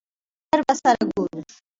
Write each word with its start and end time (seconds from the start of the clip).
ژر 0.49 0.59
به 0.67 0.73
سره 0.81 1.01
ګورو! 1.13 1.39